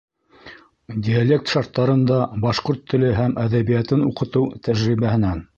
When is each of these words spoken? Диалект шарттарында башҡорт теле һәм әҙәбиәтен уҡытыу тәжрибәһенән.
Диалект 1.07 1.51
шарттарында 1.57 2.17
башҡорт 2.47 2.83
теле 2.95 3.13
һәм 3.21 3.39
әҙәбиәтен 3.45 4.05
уҡытыу 4.11 4.53
тәжрибәһенән. 4.69 5.49